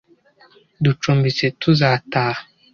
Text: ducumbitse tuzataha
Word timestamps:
ducumbitse 0.83 1.45
tuzataha 1.61 2.41